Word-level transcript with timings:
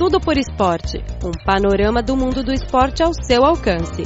Tudo 0.00 0.18
por 0.18 0.38
Esporte 0.38 0.96
um 1.22 1.30
panorama 1.44 2.02
do 2.02 2.16
mundo 2.16 2.42
do 2.42 2.50
esporte 2.50 3.02
ao 3.02 3.12
seu 3.12 3.44
alcance. 3.44 4.02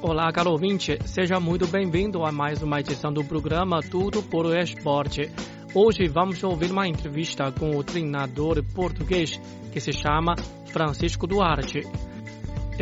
Olá, 0.00 0.32
caro 0.32 0.52
ouvinte, 0.52 0.98
seja 1.04 1.38
muito 1.38 1.66
bem-vindo 1.66 2.24
a 2.24 2.32
mais 2.32 2.62
uma 2.62 2.80
edição 2.80 3.12
do 3.12 3.22
programa 3.22 3.80
Tudo 3.82 4.22
por 4.22 4.46
Esporte. 4.56 5.30
Hoje 5.74 6.08
vamos 6.08 6.42
ouvir 6.42 6.70
uma 6.70 6.88
entrevista 6.88 7.52
com 7.52 7.76
o 7.76 7.84
treinador 7.84 8.64
português 8.74 9.38
que 9.70 9.80
se 9.80 9.92
chama 9.92 10.34
Francisco 10.72 11.26
Duarte. 11.26 11.82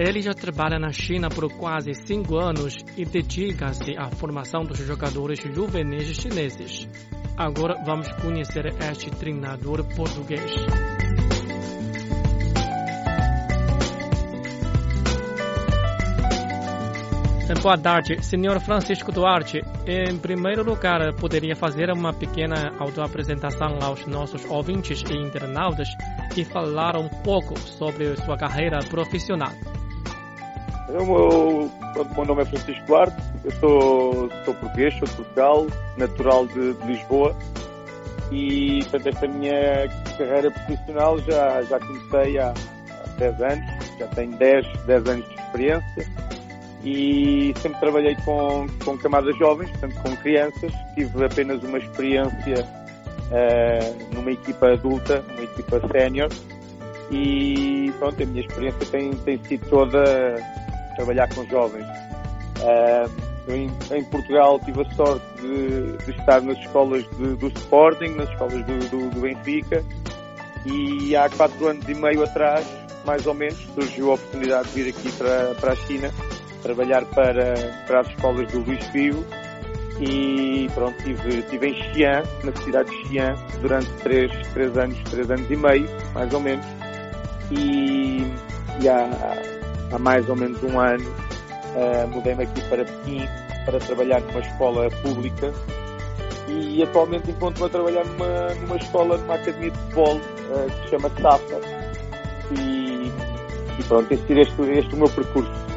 Ele 0.03 0.23
já 0.23 0.33
trabalha 0.33 0.79
na 0.79 0.91
China 0.93 1.29
por 1.29 1.47
quase 1.59 1.93
cinco 1.93 2.39
anos 2.39 2.75
e 2.97 3.05
dedica-se 3.05 3.99
à 3.99 4.09
formação 4.11 4.63
dos 4.63 4.79
jogadores 4.79 5.41
juvenis 5.41 6.17
chineses. 6.17 6.89
Agora 7.37 7.75
vamos 7.85 8.09
conhecer 8.13 8.65
este 8.81 9.11
treinador 9.11 9.85
português. 9.95 10.51
Boa 17.63 17.77
tarde, 17.77 18.25
senhor 18.25 18.59
Francisco 18.61 19.13
Duarte. 19.13 19.61
Em 19.87 20.17
primeiro 20.17 20.65
lugar, 20.65 21.15
poderia 21.17 21.55
fazer 21.55 21.91
uma 21.91 22.15
pequena 22.15 22.75
autoapresentação 22.79 23.79
aos 23.83 24.07
nossos 24.07 24.47
ouvintes 24.47 25.03
e 25.11 25.15
internautas 25.15 25.89
e 26.35 26.43
falar 26.43 26.97
um 26.97 27.09
pouco 27.23 27.59
sobre 27.59 28.17
sua 28.17 28.39
carreira 28.39 28.79
profissional. 28.89 29.53
O 30.99 31.05
meu, 31.05 31.71
meu 32.17 32.25
nome 32.25 32.43
é 32.43 32.45
Francisco 32.45 32.85
Duarte, 32.87 33.17
eu 33.45 33.53
sou, 33.53 34.31
sou 34.45 34.55
português, 34.55 34.93
sou 34.99 35.07
de 35.07 35.15
Portugal, 35.15 35.67
natural 35.97 36.47
de, 36.47 36.75
de 36.75 36.87
Lisboa 36.87 37.37
e 38.33 38.81
portanto, 38.91 39.15
esta 39.15 39.29
minha 39.29 39.89
carreira 40.19 40.51
profissional 40.51 41.19
já, 41.21 41.63
já 41.63 41.79
comecei 41.79 42.39
há, 42.39 42.53
há 42.53 43.19
10 43.19 43.43
anos, 43.43 43.67
já 43.99 44.07
tenho 44.09 44.37
10, 44.37 44.67
10 44.87 45.09
anos 45.09 45.29
de 45.29 45.35
experiência 45.35 46.09
e 46.83 47.55
sempre 47.61 47.81
trabalhei 47.81 48.17
com, 48.25 48.67
com 48.85 48.99
camadas 48.99 49.37
jovens, 49.39 49.71
portanto 49.71 49.95
com 50.03 50.17
crianças, 50.17 50.73
tive 50.95 51.25
apenas 51.25 51.63
uma 51.63 51.79
experiência 51.79 52.65
uh, 53.31 54.15
numa 54.15 54.33
equipa 54.33 54.73
adulta, 54.73 55.25
uma 55.35 55.45
equipa 55.45 55.81
sénior 55.93 56.31
e 57.11 57.93
pronto, 57.99 58.23
a 58.23 58.27
minha 58.27 58.41
experiência 58.41 58.87
tem, 58.87 59.11
tem 59.13 59.45
sido 59.45 59.69
toda 59.69 60.37
trabalhar 61.01 61.29
com 61.35 61.45
jovens. 61.47 61.87
Uh, 62.61 63.31
em, 63.51 63.71
em, 63.91 64.05
Portugal 64.05 64.61
tive 64.61 64.83
a 64.83 64.95
sorte 64.95 65.25
de, 65.41 65.97
de 66.05 66.11
estar 66.11 66.43
nas 66.43 66.59
escolas 66.59 67.05
de, 67.17 67.37
do 67.37 67.49
Sporting, 67.49 68.11
nas 68.11 68.29
escolas 68.31 68.65
do, 68.67 68.79
do, 68.91 69.11
do, 69.11 69.21
Benfica 69.21 69.83
e 70.67 71.17
há 71.17 71.29
quatro 71.31 71.69
anos 71.69 71.89
e 71.89 71.95
meio 71.95 72.23
atrás, 72.23 72.67
mais 73.07 73.27
ou 73.27 73.33
menos, 73.33 73.59
surgiu 73.75 74.11
a 74.11 74.15
oportunidade 74.15 74.69
de 74.69 74.83
vir 74.83 74.91
aqui 74.91 75.11
para, 75.13 75.55
para 75.55 75.73
a 75.73 75.77
China 75.77 76.11
trabalhar 76.63 77.05
para, 77.07 77.55
para 77.87 78.01
as 78.01 78.09
escolas 78.09 78.53
do 78.53 78.61
Luís 78.61 78.85
Figo 78.89 79.25
e 79.99 80.69
pronto, 80.75 80.97
estive, 80.99 81.39
estive 81.41 81.69
em 81.69 81.75
Xi'an, 81.75 82.23
na 82.45 82.53
cidade 82.63 82.91
de 82.91 83.09
Xi'an, 83.09 83.35
durante 83.63 83.91
três, 84.03 84.31
três 84.53 84.77
anos, 84.77 84.99
três 85.11 85.31
anos 85.31 85.51
e 85.51 85.57
meio, 85.57 85.89
mais 86.15 86.33
ou 86.33 86.41
menos, 86.41 86.65
e, 87.51 88.23
e 88.81 88.89
há, 88.89 89.60
há 89.93 89.99
mais 89.99 90.29
ou 90.29 90.37
menos 90.37 90.63
um 90.63 90.79
ano 90.79 91.09
uh, 91.75 92.09
mudei-me 92.09 92.45
aqui 92.45 92.61
para 92.69 92.85
Pequim 92.85 93.23
para 93.65 93.79
trabalhar 93.79 94.21
numa 94.21 94.41
escola 94.41 94.89
pública 95.03 95.53
e 96.49 96.83
atualmente 96.83 97.31
encontro-me 97.31 97.67
a 97.67 97.71
trabalhar 97.71 98.05
numa, 98.05 98.55
numa 98.55 98.77
escola, 98.77 99.17
numa 99.19 99.35
academia 99.35 99.71
de 99.71 99.79
futebol 99.79 100.17
uh, 100.17 100.71
que 100.71 100.83
se 100.83 100.89
chama 100.91 101.11
SAFA 101.21 101.61
e, 102.59 103.13
e 103.79 103.83
pronto, 103.87 104.13
esse, 104.13 104.33
este, 104.33 104.63
este 104.63 104.93
é 104.93 104.95
o 104.95 104.99
meu 104.99 105.09
percurso. 105.09 105.71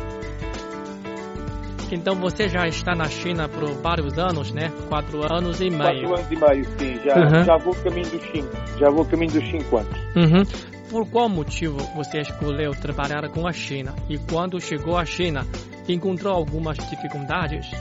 Então 1.91 2.15
você 2.15 2.49
já 2.49 2.67
está 2.67 2.95
na 2.95 3.07
China 3.07 3.47
por 3.47 3.69
vários 3.75 4.17
anos, 4.17 4.51
né? 4.51 4.71
Quatro 4.89 5.31
anos 5.31 5.61
e 5.61 5.69
meio. 5.69 6.07
Quatro 6.07 6.15
anos 6.15 6.31
e 6.31 6.35
meio, 6.35 6.65
sim. 6.79 6.99
Já, 7.05 7.15
uhum. 7.19 7.43
já 7.43 7.57
vou 7.57 7.75
caminho 7.75 8.09
dos 8.09 8.31
cinco. 8.31 8.49
Já 8.79 8.89
vou 8.89 9.05
caminho 9.05 9.31
dos 9.31 9.51
cinco 9.51 9.77
anos. 9.77 9.99
Uhum 10.15 10.72
por 10.93 11.09
qual 11.09 11.27
motivo 11.27 11.79
você 11.95 12.21
escolheu 12.21 12.71
trabalhar 12.75 13.27
com 13.29 13.47
a 13.47 13.51
China 13.51 13.95
e 14.07 14.19
quando 14.19 14.61
chegou 14.61 14.95
à 14.95 15.03
China 15.03 15.43
encontrou 15.89 16.31
algumas 16.31 16.77
dificuldades? 16.77 17.71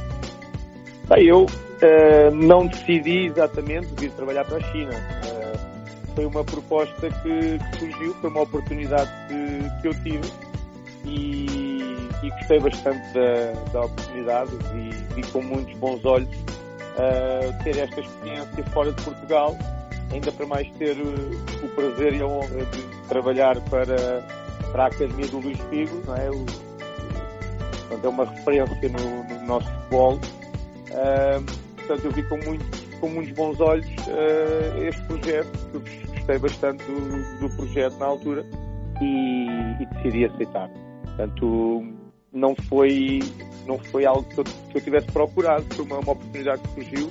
Bem, 1.11 1.27
eu 1.27 1.43
uh, 1.45 2.35
não 2.35 2.67
decidi 2.67 3.27
exatamente 3.27 3.89
vir 3.99 4.11
trabalhar 4.13 4.47
para 4.47 4.57
a 4.57 4.73
China. 4.73 4.93
Uh, 4.95 6.15
foi 6.15 6.25
uma 6.25 6.43
proposta 6.43 7.11
que, 7.11 7.59
que, 7.59 7.79
surgiu, 7.81 8.15
foi 8.15 8.31
uma 8.31 8.41
oportunidade 8.41 9.11
que, 9.29 9.83
que 9.83 9.89
eu 9.89 9.95
tive 10.03 10.33
e, 11.05 11.47
e, 12.23 12.31
gostei 12.31 12.61
bastante 12.61 13.13
da, 13.13 13.53
da 13.73 13.81
oportunidade 13.85 14.53
e 14.75 15.15
vi 15.15 15.23
com 15.31 15.43
muitos 15.43 15.75
bons 15.75 16.03
olhos 16.07 16.35
uh, 16.35 17.63
ter 17.63 17.77
esta 17.77 18.01
experiência 18.01 18.65
fora 18.73 18.91
de 18.91 19.03
Portugal 19.03 19.55
ainda 20.13 20.31
para 20.31 20.47
mais 20.47 20.71
ter 20.73 20.97
o 21.01 21.69
prazer 21.75 22.15
e 22.15 22.21
a 22.21 22.27
honra 22.27 22.65
de 22.67 23.09
trabalhar 23.09 23.61
para, 23.63 24.23
para 24.71 24.85
a 24.85 24.87
Academia 24.87 25.27
do 25.29 25.39
Luís 25.39 25.59
Figo, 25.71 26.03
não 26.07 26.17
é? 26.17 26.31
O, 26.31 26.45
portanto, 27.89 28.05
é 28.05 28.09
uma 28.09 28.25
referência 28.25 28.89
no, 28.89 29.25
no 29.25 29.47
nosso 29.47 29.67
futebol. 29.67 30.15
Uh, 30.15 31.77
portanto, 31.77 32.05
eu 32.05 32.11
vi 32.13 32.23
com, 32.25 32.37
muito, 32.39 33.01
com 33.01 33.09
muitos 33.09 33.33
bons 33.35 33.61
olhos 33.61 33.87
uh, 33.87 34.83
este 34.83 35.03
projeto, 35.03 35.83
gostei 36.15 36.39
bastante 36.39 36.85
do, 36.85 37.39
do 37.49 37.57
projeto 37.57 37.97
na 37.99 38.07
altura 38.07 38.45
e, 39.01 39.47
e, 39.83 39.87
decidi 39.87 40.27
aceitar. 40.27 40.71
Portanto, 41.05 41.85
não 42.33 42.55
foi, 42.69 43.21
não 43.67 43.79
foi 43.79 44.05
algo 44.05 44.23
que 44.25 44.41
eu, 44.41 44.45
que 44.45 44.77
eu 44.77 44.81
tivesse 44.81 45.07
procurado, 45.07 45.65
foi 45.75 45.85
uma, 45.85 45.99
uma 45.99 46.13
oportunidade 46.13 46.63
que 46.63 46.75
surgiu 46.75 47.11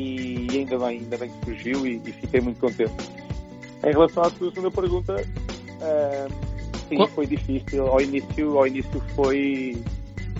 e 0.00 0.58
ainda 0.58 0.78
bem, 0.78 1.00
ainda 1.00 1.18
bem 1.18 1.30
que 1.30 1.44
surgiu 1.44 1.86
e, 1.86 2.00
e 2.04 2.12
fiquei 2.12 2.40
muito 2.40 2.58
contente. 2.60 2.92
Em 3.84 3.92
relação 3.92 4.22
à 4.22 4.30
tua 4.30 4.50
segunda 4.50 4.70
pergunta, 4.70 5.14
uh, 5.16 6.32
sim, 6.88 6.96
Qual? 6.96 7.08
foi 7.08 7.26
difícil. 7.26 7.86
Ao 7.86 8.00
início, 8.00 8.58
ao 8.58 8.66
início 8.66 9.02
foi 9.14 9.82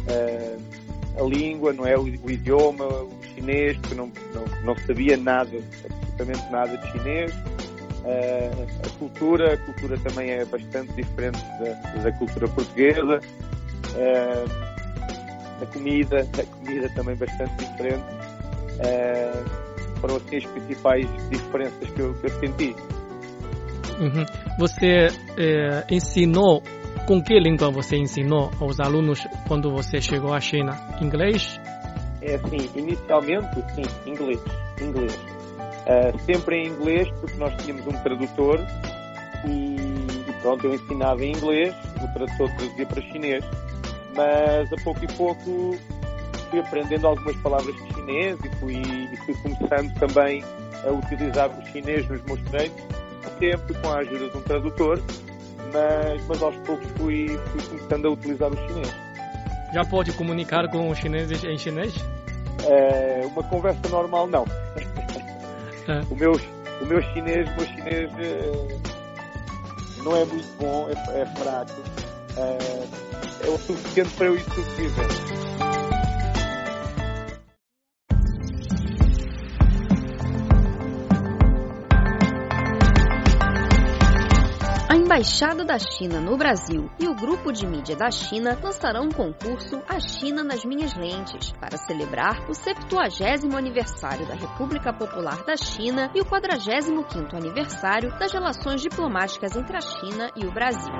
uh, 0.08 1.22
a 1.22 1.28
língua, 1.28 1.72
não 1.72 1.86
é? 1.86 1.96
O, 1.96 2.02
o, 2.02 2.30
idioma, 2.30 2.86
o 2.86 3.10
chinês, 3.34 3.76
porque 3.78 3.94
não, 3.94 4.10
não, 4.34 4.44
não 4.64 4.76
sabia 4.86 5.16
nada, 5.16 5.50
absolutamente 5.84 6.50
nada 6.50 6.76
de 6.76 6.92
chinês. 6.92 7.32
Uh, 7.34 8.86
a 8.86 8.98
cultura, 8.98 9.54
a 9.54 9.56
cultura 9.58 9.98
também 9.98 10.30
é 10.30 10.44
bastante 10.44 10.92
diferente 10.94 11.38
da, 11.38 12.02
da 12.02 12.12
cultura 12.12 12.48
portuguesa. 12.48 13.20
a 15.62 15.66
comida, 15.66 16.26
a 16.38 16.56
comida 16.56 16.88
também 16.94 17.16
bastante 17.16 17.54
diferente. 17.56 18.19
Foram 20.00 20.16
assim 20.16 20.36
as 20.38 20.46
principais 20.46 21.06
diferenças 21.28 21.90
que 21.90 22.00
eu, 22.00 22.14
que 22.14 22.26
eu 22.26 22.40
senti. 22.40 22.76
Uhum. 24.00 24.24
Você 24.58 25.08
é, 25.36 25.84
ensinou, 25.90 26.62
com 27.06 27.22
que 27.22 27.38
língua 27.38 27.70
você 27.70 27.96
ensinou 27.96 28.50
aos 28.58 28.80
alunos 28.80 29.26
quando 29.46 29.70
você 29.70 30.00
chegou 30.00 30.32
à 30.32 30.40
China? 30.40 30.72
Inglês? 31.02 31.60
É 32.22 32.34
assim, 32.34 32.70
inicialmente, 32.74 33.62
sim, 33.74 34.10
inglês. 34.10 34.40
inglês. 34.80 35.14
Uh, 35.80 36.18
sempre 36.20 36.56
em 36.56 36.68
inglês, 36.68 37.08
porque 37.20 37.36
nós 37.36 37.54
tínhamos 37.62 37.86
um 37.86 38.02
tradutor 38.02 38.60
e, 39.46 39.76
e, 40.28 40.32
pronto, 40.40 40.66
eu 40.66 40.74
ensinava 40.74 41.24
em 41.24 41.32
inglês, 41.32 41.74
o 41.96 42.12
tradutor 42.12 42.50
traduzia 42.56 42.86
para 42.86 43.02
chinês, 43.02 43.44
mas 44.14 44.72
a 44.72 44.84
pouco 44.84 45.04
e 45.04 45.08
pouco 45.14 45.78
fui 46.50 46.60
aprendendo 46.60 47.06
algumas 47.06 47.36
palavras 47.36 47.74
de 47.74 47.94
chinês 47.94 48.38
e 48.44 48.56
fui, 48.56 48.76
e 48.76 49.16
fui 49.18 49.34
começando 49.34 49.94
também 49.94 50.44
a 50.84 50.90
utilizar 50.90 51.50
o 51.50 51.66
chinês 51.66 52.08
nos 52.08 52.22
meus 52.22 52.40
treinos 52.50 53.00
sempre 53.38 53.74
com 53.74 53.88
a 53.88 53.98
ajuda 53.98 54.28
de 54.28 54.36
um 54.36 54.42
tradutor, 54.42 55.02
mas, 55.72 56.26
mas 56.26 56.42
aos 56.42 56.56
poucos 56.58 56.86
fui, 56.96 57.28
fui 57.28 57.62
começando 57.62 58.06
a 58.06 58.10
utilizar 58.10 58.50
o 58.50 58.56
chinês. 58.56 58.94
Já 59.72 59.84
pode 59.84 60.12
comunicar 60.12 60.68
com 60.68 60.90
os 60.90 60.98
chineses 60.98 61.42
em 61.44 61.56
chinês? 61.56 61.94
É, 62.66 63.26
uma 63.26 63.42
conversa 63.44 63.88
normal, 63.88 64.26
não. 64.26 64.44
É. 65.88 66.02
O, 66.08 66.14
meu, 66.14 66.32
o 66.82 66.86
meu 66.86 67.02
chinês, 67.02 67.48
o 67.48 67.56
meu 67.56 67.66
chinês 67.66 68.10
é, 68.20 68.78
não 70.04 70.14
é 70.14 70.24
muito 70.24 70.48
bom, 70.60 70.88
é, 70.88 71.20
é 71.22 71.26
fraco. 71.26 71.82
É, 72.36 73.46
é 73.46 73.50
o 73.50 73.58
suficiente 73.58 74.10
para 74.14 74.26
eu 74.26 74.36
ir 74.36 74.40
sobrevivendo. 74.42 75.69
Embaixada 85.10 85.64
da 85.64 85.76
China 85.76 86.20
no 86.20 86.36
Brasil 86.36 86.88
e 86.96 87.08
o 87.08 87.14
Grupo 87.16 87.52
de 87.52 87.66
Mídia 87.66 87.96
da 87.96 88.12
China 88.12 88.56
lançarão 88.62 89.06
um 89.06 89.10
concurso 89.10 89.82
A 89.88 89.98
China 89.98 90.44
nas 90.44 90.64
Minhas 90.64 90.94
Lentes 90.94 91.50
para 91.58 91.76
celebrar 91.76 92.48
o 92.48 92.54
70 92.54 93.58
aniversário 93.58 94.24
da 94.28 94.34
República 94.34 94.92
Popular 94.92 95.42
da 95.42 95.56
China 95.56 96.12
e 96.14 96.20
o 96.20 96.24
45º 96.24 97.34
aniversário 97.34 98.16
das 98.20 98.32
relações 98.32 98.82
diplomáticas 98.82 99.56
entre 99.56 99.76
a 99.76 99.80
China 99.80 100.30
e 100.36 100.46
o 100.46 100.52
Brasil. 100.52 100.94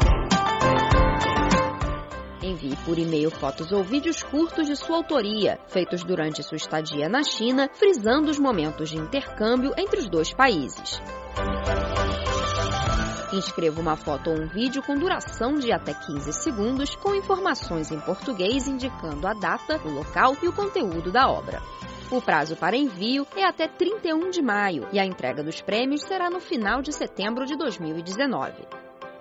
Envie 2.43 2.75
por 2.85 2.99
e-mail 2.99 3.31
fotos 3.31 3.71
ou 3.71 3.85
vídeos 3.85 4.25
curtos 4.25 4.67
de 4.67 4.75
sua 4.75 4.97
autoria, 4.97 5.61
feitos 5.69 6.03
durante 6.03 6.43
sua 6.43 6.57
estadia 6.57 7.09
na 7.09 7.23
China, 7.23 7.71
frisando 7.75 8.29
os 8.29 8.41
momentos 8.41 8.89
de 8.91 8.99
intercâmbio 8.99 9.73
entre 9.79 10.01
os 10.01 10.09
dois 10.09 10.35
países. 10.35 11.01
Inscreva 13.33 13.81
uma 13.81 13.97
foto 13.97 14.31
ou 14.31 14.41
um 14.41 14.49
vídeo 14.49 14.83
com 14.83 14.97
duração 14.97 15.55
de 15.55 15.73
até 15.73 15.95
15 15.95 16.33
segundos, 16.33 16.97
com 16.97 17.15
informações 17.15 17.93
em 17.93 18.01
português 18.01 18.67
indicando 18.67 19.25
a 19.25 19.33
data, 19.33 19.81
o 19.85 19.89
local 19.89 20.37
e 20.43 20.49
o 20.49 20.53
conteúdo 20.53 21.13
da 21.13 21.31
obra. 21.31 21.63
O 22.11 22.21
prazo 22.21 22.57
para 22.57 22.77
envio 22.77 23.25
é 23.37 23.45
até 23.45 23.69
31 23.69 24.31
de 24.31 24.43
maio 24.43 24.89
e 24.93 24.99
a 24.99 25.07
entrega 25.07 25.45
dos 25.45 25.63
prêmios 25.63 26.03
será 26.03 26.29
no 26.29 26.41
final 26.41 26.83
de 26.83 26.93
setembro 26.93 27.47
de 27.47 27.57
2019. 27.57 28.67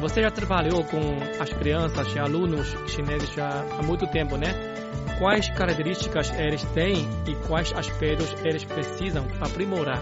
Você 0.00 0.22
já 0.22 0.30
trabalhou 0.30 0.84
com 0.84 0.98
as 1.40 1.50
crianças 1.50 2.12
e 2.14 2.18
alunos 2.18 2.66
chineses 2.88 3.30
há 3.38 3.80
muito 3.80 4.08
tempo, 4.08 4.36
né? 4.36 4.83
Quais 5.18 5.48
características 5.50 6.32
eles 6.38 6.64
têm 6.74 7.08
e 7.26 7.34
quais 7.46 7.72
aspectos 7.72 8.34
eles 8.44 8.64
precisam 8.64 9.24
aprimorar? 9.40 10.00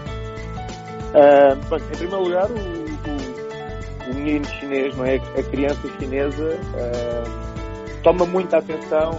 Uh, 1.13 1.75
em 1.75 1.97
primeiro 1.97 2.23
lugar, 2.23 2.49
o, 2.49 2.55
o, 2.55 4.09
o, 4.09 4.15
menino 4.15 4.45
chinês, 4.45 4.95
não 4.97 5.05
é? 5.05 5.17
a 5.17 5.43
criança 5.43 5.87
chinesa, 5.99 6.55
uh, 6.55 8.01
toma 8.01 8.25
muita 8.25 8.57
atenção 8.57 9.11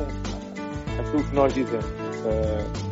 àquilo 0.98 1.22
que 1.22 1.34
nós 1.34 1.54
dizemos. 1.54 1.84
Uh, 1.86 2.84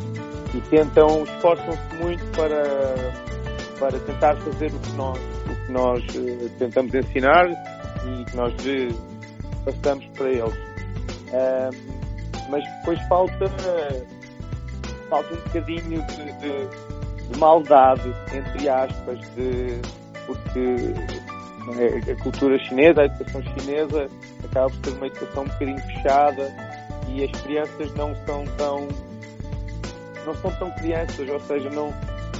e 0.55 0.61
tentam, 0.61 1.23
esforçam-se 1.23 1.95
muito 1.95 2.23
para, 2.31 2.63
para 3.79 3.99
tentar 3.99 4.37
fazer 4.37 4.67
o 4.67 4.79
que 4.79 4.91
nós, 4.93 5.19
o 5.19 5.65
que 5.65 5.71
nós 5.71 6.03
tentamos 6.59 6.93
ensinar 6.93 7.49
e 7.49 8.23
que 8.23 8.37
nós 8.37 8.53
passamos 9.65 10.05
para 10.15 10.29
eles. 10.29 11.92
Mas 12.49 12.63
depois 12.77 12.99
falta, 13.07 13.49
falta 15.09 15.33
um 15.33 15.37
bocadinho 15.37 16.05
de, 16.07 16.31
de, 16.39 17.27
de 17.29 17.39
maldade, 17.39 18.13
entre 18.33 18.69
aspas, 18.69 19.19
de, 19.35 19.79
porque 20.25 20.93
é, 21.79 22.11
a 22.11 22.15
cultura 22.23 22.57
chinesa, 22.59 23.01
a 23.01 23.05
educação 23.05 23.41
chinesa, 23.41 24.07
acaba 24.43 24.69
por 24.69 24.85
ser 24.85 24.97
uma 24.97 25.07
educação 25.07 25.43
um 25.43 25.47
bocadinho 25.47 25.79
fechada 25.79 26.55
e 27.07 27.23
as 27.23 27.41
crianças 27.41 27.93
não 27.95 28.15
são 28.25 28.45
tão 28.57 28.87
não 30.25 30.33
são 30.35 30.51
tão 30.55 30.71
crianças, 30.71 31.29
ou 31.29 31.39
seja, 31.41 31.69
não, 31.69 31.93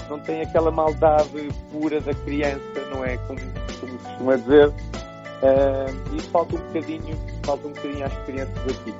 não 0.10 0.20
têm 0.20 0.42
aquela 0.42 0.72
maldade 0.72 1.50
pura 1.72 2.00
da 2.02 2.14
criança, 2.14 2.80
não 2.92 3.04
é? 3.04 3.18
Como, 3.18 3.40
como 3.80 3.98
costuma 4.00 4.36
dizer. 4.38 4.68
Uh, 4.70 6.16
e 6.16 6.22
falta 6.22 6.56
um 6.56 6.60
bocadinho, 6.60 7.20
falta 7.44 7.68
um 7.68 7.72
bocadinho 7.72 8.06
às 8.06 8.18
crianças 8.20 8.58
aqui. 8.58 8.94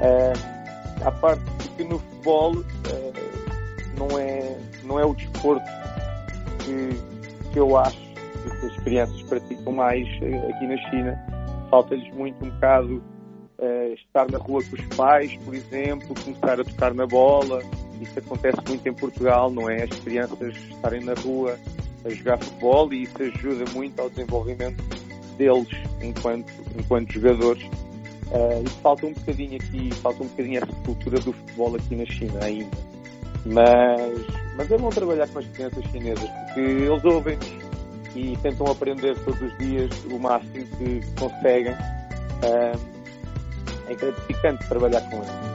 Uh, 0.00 1.06
à 1.06 1.10
parte 1.10 1.42
que 1.76 1.84
no 1.84 1.98
futebol 1.98 2.56
uh, 2.56 2.64
não, 3.98 4.18
é, 4.18 4.56
não 4.84 4.98
é 4.98 5.04
o 5.04 5.14
desporto 5.14 5.64
que, 6.64 7.50
que 7.52 7.58
eu 7.58 7.76
acho 7.76 7.98
que 7.98 8.66
as 8.66 8.76
crianças 8.84 9.22
praticam 9.22 9.72
mais 9.72 10.06
aqui 10.08 10.66
na 10.66 10.76
China. 10.90 11.18
Falta-lhes 11.70 12.12
muito 12.14 12.44
um 12.44 12.50
bocado 12.50 13.02
estar 13.94 14.30
na 14.30 14.38
rua 14.38 14.62
com 14.62 14.76
os 14.76 14.96
pais, 14.96 15.36
por 15.44 15.54
exemplo, 15.54 16.14
começar 16.22 16.60
a 16.60 16.64
tocar 16.64 16.92
na 16.92 17.06
bola. 17.06 17.62
Isso 18.00 18.18
acontece 18.18 18.58
muito 18.68 18.86
em 18.86 18.92
Portugal, 18.92 19.50
não 19.50 19.70
é? 19.70 19.84
As 19.84 19.98
crianças 20.00 20.54
estarem 20.70 21.02
na 21.04 21.14
rua 21.14 21.58
a 22.04 22.10
jogar 22.10 22.38
futebol 22.38 22.92
e 22.92 23.04
isso 23.04 23.22
ajuda 23.22 23.64
muito 23.72 23.98
ao 24.00 24.10
desenvolvimento 24.10 24.82
deles 25.36 25.68
enquanto, 26.02 26.52
enquanto 26.78 27.12
jogadores. 27.12 27.64
Uh, 28.30 28.64
e 28.64 28.68
falta 28.82 29.06
um 29.06 29.12
bocadinho 29.12 29.56
aqui, 29.56 29.94
falta 29.94 30.22
um 30.22 30.26
bocadinho 30.26 30.58
essa 30.62 30.72
cultura 30.84 31.20
do 31.20 31.32
futebol 31.32 31.76
aqui 31.76 31.96
na 31.96 32.04
China 32.06 32.44
ainda. 32.44 32.76
Mas, 33.44 34.26
mas 34.56 34.70
é 34.70 34.78
bom 34.78 34.88
trabalhar 34.88 35.28
com 35.28 35.38
as 35.38 35.46
crianças 35.48 35.84
chinesas, 35.90 36.28
porque 36.28 36.60
eles 36.60 37.04
ouvem-nos 37.04 37.64
e 38.16 38.36
tentam 38.38 38.66
aprender 38.66 39.16
todos 39.24 39.40
os 39.42 39.58
dias 39.58 39.90
o 40.10 40.18
máximo 40.18 40.64
que 40.78 41.00
conseguem. 41.18 41.74
Uh, 41.74 42.94
é 43.88 43.94
gratificante 43.94 44.68
trabalhar 44.68 45.02
com 45.10 45.16
eles. 45.16 45.54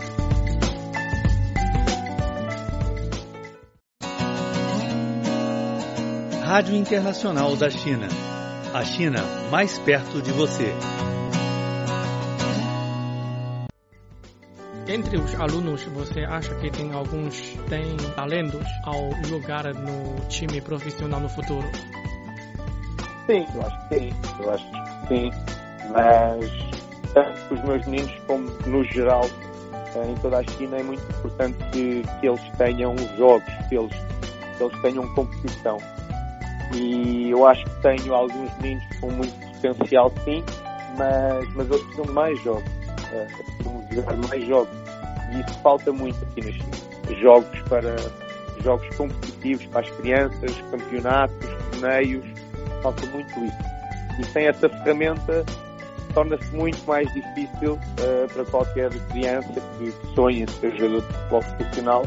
Rádio 6.44 6.76
Internacional 6.76 7.56
da 7.56 7.70
China 7.70 8.08
a 8.74 8.86
China 8.86 9.24
mais 9.50 9.80
perto 9.80 10.22
de 10.22 10.32
você. 10.32 10.74
Entre 15.00 15.16
os 15.16 15.34
alunos, 15.36 15.82
você 15.86 16.26
acha 16.26 16.54
que 16.56 16.70
tem 16.70 16.92
alguns 16.92 17.56
têm 17.70 17.96
talentos 18.18 18.68
ao 18.84 19.10
jogar 19.24 19.74
no 19.74 20.20
time 20.28 20.60
profissional 20.60 21.22
no 21.22 21.30
futuro? 21.30 21.66
Sim, 23.26 23.46
eu 23.56 23.62
acho 23.66 23.88
que 23.88 23.96
sim. 23.96 24.14
Eu 24.42 24.52
acho 24.52 24.66
que 24.70 25.08
sim. 25.08 25.32
Mas 25.94 27.14
tanto 27.14 27.54
os 27.54 27.64
meus 27.64 27.86
meninos 27.88 28.14
como 28.28 28.50
no 28.68 28.84
geral 28.84 29.24
eh, 29.96 30.12
em 30.12 30.16
toda 30.16 30.40
a 30.40 30.44
China 30.44 30.76
é 30.76 30.84
muito 30.84 31.02
importante 31.18 31.58
que, 31.72 32.04
que 32.20 32.28
eles 32.28 32.42
tenham 32.58 32.94
jogos, 33.18 33.54
que 33.70 33.78
eles, 33.78 33.96
que 34.58 34.64
eles 34.64 34.82
tenham 34.82 35.08
competição 35.16 35.78
e 36.76 37.30
eu 37.30 37.48
acho 37.48 37.64
que 37.64 37.82
tenho 37.82 38.14
alguns 38.14 38.52
meninos 38.58 38.84
com 39.00 39.10
muito 39.12 39.34
potencial 39.56 40.12
sim, 40.26 40.44
mas, 40.98 41.56
mas 41.56 41.68
eles 41.70 41.82
precisam 41.84 42.06
de 42.06 42.12
mais 42.12 42.44
jogos, 42.44 42.64
uh, 42.64 43.96
jogar 43.96 44.18
mais 44.28 44.46
jogos 44.46 44.79
e 45.32 45.42
isso 45.42 45.60
falta 45.60 45.92
muito 45.92 46.18
aqui 46.24 46.52
China. 46.54 47.20
Jogos 47.22 47.62
para 47.64 47.96
jogos 48.64 48.88
competitivos 48.96 49.66
para 49.68 49.82
as 49.82 49.90
crianças, 49.92 50.52
campeonatos, 50.72 51.50
torneios, 51.72 52.26
falta 52.82 53.06
muito 53.08 53.40
isso. 53.40 53.58
E 54.20 54.26
sem 54.26 54.48
essa 54.48 54.68
ferramenta 54.70 55.46
torna-se 56.14 56.56
muito 56.56 56.84
mais 56.86 57.12
difícil 57.14 57.74
uh, 57.74 58.34
para 58.34 58.46
qualquer 58.46 58.90
criança 59.10 59.54
que 59.78 59.94
sonha 60.16 60.46
ser 60.48 60.72
jogador 60.78 61.02
de 61.02 61.08
futebol 61.08 61.44
profissional 61.58 62.06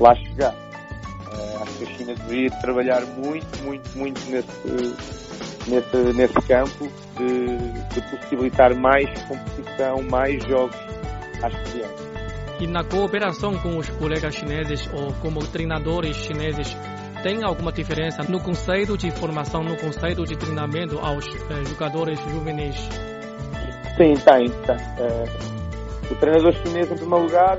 lá 0.00 0.14
chegar. 0.16 0.54
Uh, 0.54 1.62
acho 1.62 1.78
que 1.78 1.84
a 1.84 1.86
China 1.96 2.14
deveria 2.14 2.50
trabalhar 2.60 3.00
muito, 3.18 3.62
muito, 3.62 3.98
muito 3.98 4.20
nesse, 4.30 5.68
nesse, 5.68 6.12
nesse 6.14 6.48
campo 6.48 6.88
de, 7.16 7.94
de 7.94 8.10
possibilitar 8.10 8.74
mais 8.74 9.08
competição, 9.22 10.02
mais 10.10 10.42
jogos 10.44 10.76
às 11.42 11.54
crianças. 11.70 12.11
E 12.62 12.66
na 12.68 12.84
cooperação 12.84 13.58
com 13.58 13.76
os 13.76 13.90
colegas 13.90 14.36
chineses 14.36 14.88
ou 14.94 15.12
como 15.14 15.44
treinadores 15.44 16.14
chineses, 16.14 16.76
tem 17.20 17.42
alguma 17.42 17.72
diferença 17.72 18.22
no 18.22 18.38
conceito 18.38 18.96
de 18.96 19.10
formação, 19.10 19.64
no 19.64 19.76
conceito 19.76 20.24
de 20.24 20.36
treinamento 20.36 20.96
aos 21.00 21.26
eh, 21.26 21.64
jogadores 21.64 22.20
juvenis? 22.20 22.76
Sim, 23.96 24.14
tem. 24.14 24.48
tem. 24.48 24.76
Uh, 24.76 26.12
o 26.12 26.14
treinador 26.14 26.52
chinês, 26.52 26.88
em 26.88 26.94
primeiro 26.94 27.24
lugar, 27.24 27.58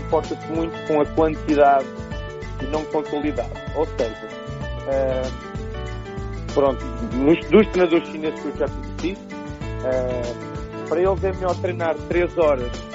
importa-se 0.00 0.46
muito 0.48 0.76
com 0.88 1.00
a 1.00 1.06
quantidade 1.06 1.86
e 2.60 2.66
não 2.66 2.84
com 2.86 2.98
a 2.98 3.04
qualidade. 3.04 3.52
Ou 3.76 3.86
seja, 3.86 4.28
uh, 4.88 6.52
pronto, 6.54 6.84
nos, 7.14 7.38
dos 7.46 7.68
treinadores 7.68 8.08
chineses 8.08 8.40
que 8.40 8.48
eu 8.48 8.56
já 8.56 8.66
conheci, 8.66 9.12
uh, 9.14 10.88
para 10.88 11.00
eles 11.00 11.22
é 11.22 11.32
melhor 11.34 11.54
treinar 11.60 11.94
3 12.08 12.36
horas 12.36 12.89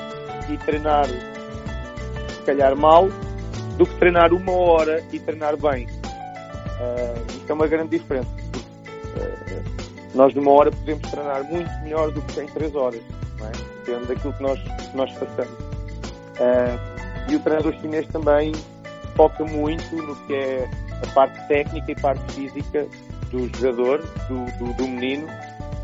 e 0.49 0.57
treinar 0.57 1.07
se 1.07 2.41
calhar 2.45 2.75
mal 2.75 3.09
do 3.77 3.85
que 3.85 3.95
treinar 3.95 4.33
uma 4.33 4.51
hora 4.51 5.03
e 5.11 5.19
treinar 5.19 5.57
bem. 5.57 5.85
Uh, 5.85 7.25
isto 7.29 7.49
é 7.49 7.53
uma 7.53 7.67
grande 7.67 7.97
diferença. 7.97 8.29
nós 10.13 10.33
numa 10.33 10.51
hora 10.51 10.71
podemos 10.71 11.09
treinar 11.09 11.43
muito 11.43 11.71
melhor 11.83 12.11
do 12.11 12.21
que 12.21 12.39
em 12.39 12.47
três 12.47 12.75
horas, 12.75 13.01
é? 13.41 13.85
Depende 13.85 14.07
daquilo 14.07 14.33
que 14.33 14.43
nós, 14.43 14.59
que 14.59 14.97
nós 14.97 15.11
façamos. 15.13 15.59
Uh, 16.39 17.31
e 17.31 17.35
o 17.35 17.39
treinador 17.39 17.73
chinês 17.81 18.07
também 18.07 18.51
foca 19.15 19.43
muito 19.45 19.95
no 19.95 20.15
que 20.27 20.33
é 20.35 20.69
a 21.03 21.13
parte 21.13 21.47
técnica 21.47 21.91
e 21.91 21.95
parte 21.95 22.33
física 22.33 22.87
do 23.31 23.47
jogador, 23.57 24.01
do, 24.27 24.45
do, 24.57 24.73
do 24.73 24.87
menino, 24.87 25.27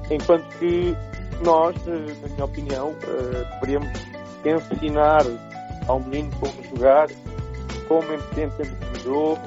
enquanto 0.10 0.48
que 0.58 0.96
nós, 1.44 1.76
na 1.86 2.28
minha 2.30 2.46
opinião, 2.46 2.90
uh, 2.90 3.60
deveríamos 3.60 4.11
ensinar 4.50 5.24
ao 5.88 6.00
menino 6.00 6.32
como 6.40 6.64
jogar, 6.76 7.08
como 7.88 8.14
entender 8.14 8.72
no 8.94 9.00
jogo, 9.00 9.42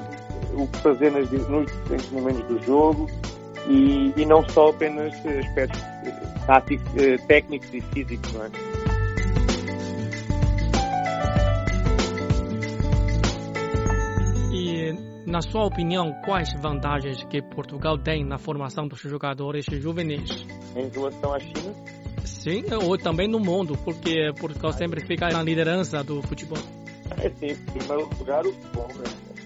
o 0.53 0.67
que 0.67 0.77
fazer 0.79 1.11
nas, 1.11 1.29
nos 1.31 1.65
diferentes 1.65 2.11
momentos 2.11 2.43
do 2.47 2.63
jogo 2.63 3.07
e, 3.67 4.13
e 4.15 4.25
não 4.25 4.47
só 4.49 4.69
apenas 4.69 5.13
aspectos 5.25 5.81
táticos, 6.45 6.95
eh, 6.97 7.17
técnicos 7.27 7.73
e 7.73 7.81
físicos, 7.81 8.33
não 8.33 8.45
é? 8.45 8.49
E, 14.53 14.93
na 15.25 15.41
sua 15.41 15.65
opinião, 15.65 16.13
quais 16.23 16.53
vantagens 16.61 17.23
que 17.25 17.41
Portugal 17.41 17.97
tem 17.97 18.23
na 18.23 18.37
formação 18.37 18.87
dos 18.87 18.99
jogadores 18.99 19.65
juvenis? 19.65 20.45
Em 20.75 20.87
relação 20.89 21.33
à 21.33 21.39
China? 21.39 22.04
Sim, 22.25 22.63
ou 22.73 22.97
também 22.97 23.27
no 23.27 23.39
mundo, 23.39 23.77
porque 23.83 24.31
Portugal 24.39 24.73
sempre 24.73 25.05
fica 25.05 25.29
na 25.29 25.43
liderança 25.43 26.03
do 26.03 26.21
futebol. 26.23 26.57
É 27.17 27.29
sim, 27.29 27.53
em 27.53 27.55
primeiro 27.55 28.09
lugar, 28.17 28.45
o 28.45 28.53
futebol 28.53 28.87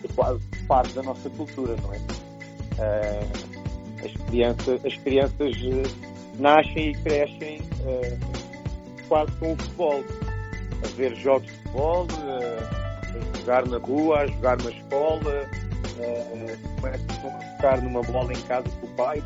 é 0.03 0.07
quase 0.15 0.39
parte 0.67 0.93
da 0.93 1.03
nossa 1.03 1.29
cultura, 1.29 1.75
não 1.81 1.93
é? 1.93 1.99
é 2.79 3.19
as 4.05 4.13
crianças, 4.29 4.85
as 4.85 4.95
crianças 4.97 5.55
eh, 5.57 5.83
nascem 6.37 6.91
e 6.91 6.93
crescem 7.03 7.59
uh, 7.59 9.07
quase 9.09 9.31
com 9.33 9.53
o 9.53 9.57
futebol. 9.57 10.03
A 10.81 10.87
ver 10.95 11.13
jogos 11.17 11.47
de 11.47 11.51
futebol, 11.57 12.05
uh, 12.05 13.35
a 13.35 13.37
jogar 13.39 13.67
na 13.67 13.77
rua, 13.77 14.19
a 14.19 14.27
jogar 14.27 14.57
na 14.61 14.71
escola, 14.71 15.49
começam 16.79 17.29
a 17.29 17.43
tocar 17.55 17.81
numa 17.81 18.01
bola 18.03 18.31
em 18.31 18.41
casa 18.43 18.69
com 18.79 18.87
o 18.87 18.89
pai, 18.91 19.21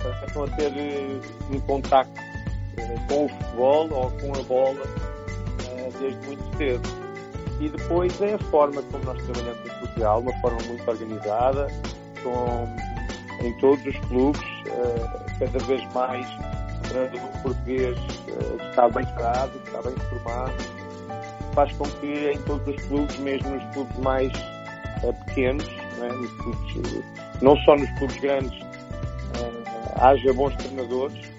começam 0.00 0.44
a 0.44 0.48
ter 0.50 0.72
um 1.50 1.60
contacto 1.60 2.23
com 3.08 3.26
o 3.26 3.28
futebol 3.28 3.88
ou 3.92 4.10
com 4.10 4.40
a 4.40 4.42
bola 4.44 5.04
desde 5.98 6.26
muito 6.26 6.56
cedo. 6.56 6.88
E 7.60 7.68
depois 7.68 8.20
é 8.20 8.34
a 8.34 8.38
forma 8.38 8.82
como 8.82 9.04
nós 9.04 9.22
trabalhamos 9.24 9.60
em 9.64 9.78
Portugal, 9.78 10.20
uma 10.20 10.40
forma 10.40 10.58
muito 10.66 10.90
organizada, 10.90 11.68
com 12.22 12.66
em 13.46 13.52
todos 13.58 13.84
os 13.86 13.96
clubes, 14.06 14.40
uh, 14.40 15.38
cada 15.38 15.58
vez 15.66 15.92
mais 15.92 16.26
o 16.94 17.42
português 17.42 17.98
uh, 17.98 18.70
está 18.70 18.88
bem 18.88 19.04
parado, 19.06 19.52
está 19.64 19.82
bem 19.82 19.94
formado, 20.08 20.54
faz 21.54 21.72
com 21.76 21.84
que 21.84 22.30
em 22.30 22.38
todos 22.42 22.74
os 22.74 22.82
clubes, 22.86 23.16
mesmo 23.18 23.50
nos 23.50 23.74
clubes 23.74 23.98
mais 23.98 24.32
pequenos, 25.26 25.68
nos 25.98 26.32
clubes, 26.42 27.04
não 27.42 27.56
só 27.58 27.76
nos 27.76 27.90
clubes 27.98 28.16
grandes, 28.20 28.58
haja 29.96 30.32
bons 30.32 30.54
treinadores 30.56 31.33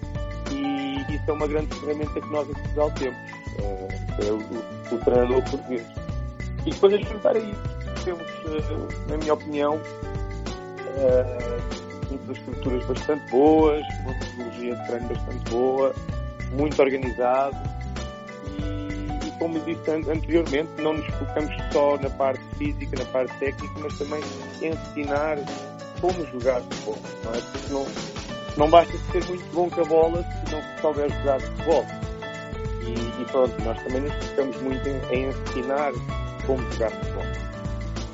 é 1.30 1.32
uma 1.32 1.46
grande 1.46 1.74
ferramenta 1.78 2.20
que 2.20 2.30
nós 2.30 2.48
em 2.48 2.54
Portugal 2.54 2.90
temos, 2.92 3.18
é 3.58 4.30
o, 4.30 4.94
o, 4.94 4.98
treinador 4.98 5.42
português. 5.50 5.86
E 6.64 6.70
depois 6.70 6.94
a 6.94 6.96
juntar 6.98 7.36
a 7.36 7.38
isso, 7.38 7.62
temos, 8.04 8.26
na 9.08 9.16
minha 9.16 9.34
opinião, 9.34 9.80
infraestruturas 12.10 12.84
bastante 12.86 13.30
boas, 13.30 13.84
uma 14.00 14.12
metodologia 14.12 14.76
de 14.76 14.86
treino 14.86 15.08
bastante 15.08 15.50
boa, 15.50 15.94
muito 16.52 16.80
organizado 16.80 17.56
e, 18.58 19.26
e, 19.26 19.30
como 19.38 19.58
disse 19.60 19.90
anteriormente, 19.90 20.70
não 20.78 20.94
nos 20.94 21.06
focamos 21.16 21.54
só 21.72 21.96
na 21.98 22.10
parte 22.10 22.42
física, 22.56 22.96
na 22.98 23.04
parte 23.06 23.36
técnica, 23.38 23.74
mas 23.80 23.98
também 23.98 24.20
ensinar 24.62 25.38
como 26.00 26.26
jogar 26.26 26.60
futebol, 26.62 26.98
não 27.24 27.34
é? 27.34 27.40
Porque 27.40 27.72
não, 27.72 27.86
não 28.56 28.70
basta 28.70 28.96
ser 29.12 29.24
muito 29.24 29.54
bom 29.54 29.68
com 29.68 29.80
a 29.82 29.84
bola 29.84 30.22
se 30.22 30.54
não 30.54 30.62
souber 30.80 31.10
jogar 31.10 31.40
futebol. 31.40 31.86
E, 32.82 33.22
e 33.22 33.24
pronto, 33.26 33.62
nós 33.64 33.82
também 33.82 34.02
nos 34.02 34.14
focamos 34.26 34.62
muito 34.62 34.88
em, 34.88 35.00
em 35.12 35.28
ensinar 35.28 35.92
como 36.46 36.72
jogar 36.72 36.90
futebol. 36.90 37.24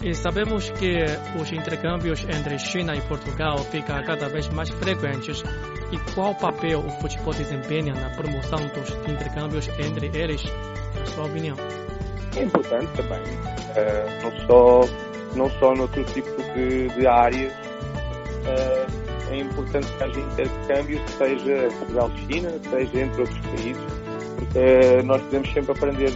E 0.02 0.14
sabemos 0.14 0.68
que 0.70 1.04
os 1.40 1.52
intercâmbios 1.52 2.24
entre 2.24 2.58
China 2.58 2.96
e 2.96 3.00
Portugal 3.02 3.58
ficam 3.58 4.02
cada 4.02 4.28
vez 4.28 4.48
mais 4.48 4.68
frequentes. 4.70 5.44
E 5.92 6.14
qual 6.14 6.34
papel 6.34 6.80
o 6.80 6.90
futebol 7.00 7.32
desempenha 7.34 7.94
na 7.94 8.10
promoção 8.16 8.58
dos 8.68 8.90
intercâmbios 9.06 9.68
entre 9.78 10.10
eles, 10.18 10.42
na 10.98 11.06
sua 11.06 11.26
opinião? 11.26 11.56
É 12.34 12.42
importante 12.42 12.88
também, 12.96 13.20
uh, 13.20 14.22
não 14.22 14.46
só 14.46 14.80
não 15.36 15.50
só 15.58 15.74
noutro 15.74 16.02
tipo 16.04 16.30
de, 16.54 16.88
de 16.88 17.06
áreas. 17.06 17.52
Uh, 17.52 19.01
é 19.32 19.40
importante 19.40 19.86
que 19.96 20.04
haja 20.04 20.20
intercâmbio, 20.20 21.00
seja 21.18 21.68
Portugal-China, 21.78 22.50
seja 22.70 23.00
entre 23.00 23.20
outros 23.20 23.38
países, 23.40 23.82
porque 24.36 24.58
uh, 24.58 25.02
nós 25.04 25.22
podemos 25.22 25.52
sempre 25.52 25.72
aprender 25.72 26.10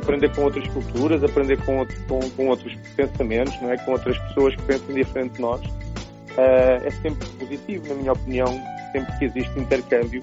aprender 0.00 0.34
com 0.34 0.42
outras 0.42 0.66
culturas, 0.68 1.22
aprender 1.22 1.62
com, 1.64 1.78
outro, 1.78 1.96
com, 2.08 2.30
com, 2.30 2.46
outros 2.48 2.74
pensamentos, 2.96 3.60
não 3.60 3.70
é? 3.70 3.76
com 3.76 3.92
outras 3.92 4.16
pessoas 4.18 4.54
que 4.56 4.62
pensam 4.62 4.94
diferente 4.94 5.34
de 5.34 5.40
nós. 5.40 5.60
Uh, 5.64 6.84
é 6.84 6.90
sempre 7.02 7.28
positivo, 7.38 7.88
na 7.88 7.94
minha 7.94 8.12
opinião, 8.12 8.60
sempre 8.92 9.18
que 9.18 9.24
existe 9.26 9.58
intercâmbio 9.58 10.22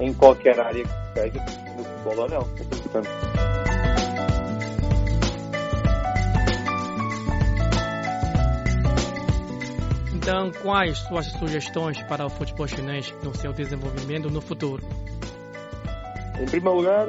em 0.00 0.12
qualquer 0.14 0.58
área 0.58 0.84
que 0.84 1.20
seja, 1.20 1.44
no 1.76 1.84
futebol 1.84 2.24
ou 2.24 2.28
não. 2.28 2.48
É 3.28 3.31
Então, 10.22 10.52
quais 10.62 10.98
suas 10.98 11.26
sugestões 11.32 12.00
para 12.04 12.24
o 12.24 12.30
futebol 12.30 12.68
chinês 12.68 13.12
no 13.24 13.34
seu 13.34 13.52
desenvolvimento 13.52 14.30
no 14.30 14.40
futuro? 14.40 14.80
Em 16.40 16.46
primeiro 16.46 16.76
lugar, 16.78 17.08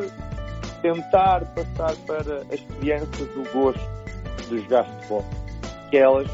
tentar 0.81 1.45
passar 1.53 1.95
para 2.07 2.37
as 2.51 2.59
crianças 2.79 3.29
o 3.35 3.43
gosto 3.53 3.79
de 4.49 4.57
jogar 4.63 4.85
futebol. 4.85 5.25
Que 5.91 5.97
elas 5.97 6.27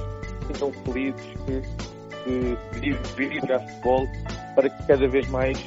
sintam 0.47 0.71
felizes 0.71 1.21
que, 1.45 2.57
que 2.79 2.93
vivem 3.17 3.41
jogar 3.41 3.59
futebol 3.59 4.07
para 4.55 4.69
que 4.69 4.87
cada 4.87 5.07
vez 5.09 5.27
mais 5.27 5.61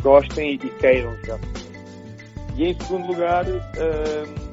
gostem 0.00 0.54
e 0.54 0.58
queiram 0.58 1.12
jogar 1.24 1.38
futebol. 1.40 1.82
E 2.54 2.64
em 2.66 2.80
segundo 2.80 3.06
lugar, 3.08 3.46
uh, 3.48 4.50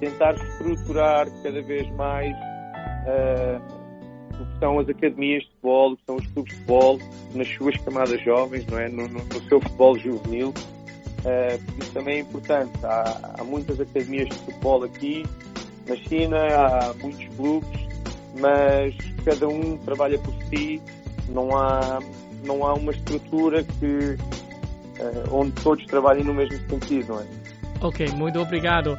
tentar 0.00 0.34
estruturar 0.34 1.28
cada 1.44 1.62
vez 1.62 1.88
mais 1.92 2.34
uh, 3.06 3.73
o 4.40 4.46
que 4.46 4.58
são 4.58 4.78
as 4.78 4.88
academias 4.88 5.42
de 5.42 5.48
futebol, 5.50 5.96
que 5.96 6.02
são 6.06 6.16
os 6.16 6.26
clubes 6.28 6.52
de 6.52 6.60
futebol 6.60 6.98
nas 7.34 7.48
suas 7.48 7.76
camadas 7.78 8.22
jovens, 8.22 8.66
não 8.66 8.78
é? 8.78 8.88
no, 8.88 9.08
no, 9.08 9.24
no 9.24 9.48
seu 9.48 9.60
futebol 9.60 9.98
juvenil, 9.98 10.54
Uh, 11.24 11.80
isso 11.80 11.90
também 11.92 12.16
é 12.16 12.20
importante. 12.20 12.72
Há, 12.84 13.34
há, 13.38 13.44
muitas 13.44 13.80
academias 13.80 14.28
de 14.28 14.34
futebol 14.34 14.84
aqui 14.84 15.24
na 15.88 15.96
China, 15.96 16.36
há 16.36 16.94
muitos 17.02 17.26
clubes, 17.36 17.80
mas 18.38 18.94
cada 19.24 19.48
um 19.48 19.78
trabalha 19.78 20.18
por 20.18 20.34
si. 20.50 20.82
Não 21.30 21.56
há, 21.56 21.98
não 22.44 22.66
há 22.66 22.74
uma 22.74 22.92
estrutura 22.92 23.64
que, 23.64 24.16
uh, 25.00 25.34
onde 25.34 25.52
todos 25.62 25.84
trabalhem 25.86 26.24
no 26.24 26.34
mesmo 26.34 26.58
sentido, 26.68 27.14
não 27.14 27.20
é? 27.20 27.26
Ok, 27.80 28.06
muito 28.12 28.38
obrigado. 28.38 28.98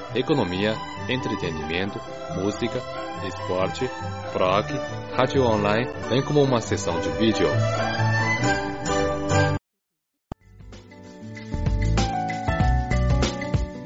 economia, 0.15 0.75
entretenimento, 1.07 1.99
música, 2.35 2.81
esporte, 3.27 3.89
prog, 4.31 4.67
rádio 5.15 5.43
online, 5.43 5.89
bem 6.09 6.21
como 6.21 6.43
uma 6.43 6.61
sessão 6.61 6.99
de 6.99 7.09
vídeo. 7.11 7.47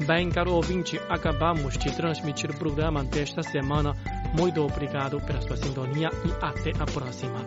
Bem, 0.06 0.30
caro 0.30 0.54
ouvinte, 0.54 1.00
acabamos 1.08 1.76
de 1.76 1.90
transmitir 1.90 2.50
o 2.50 2.56
programa 2.56 3.02
desta 3.02 3.42
semana. 3.42 3.92
Muito 4.38 4.62
obrigado 4.62 5.20
pela 5.20 5.42
sua 5.42 5.56
sintonia 5.56 6.10
e 6.24 6.44
até 6.44 6.70
a 6.80 6.86
próxima. 6.86 7.44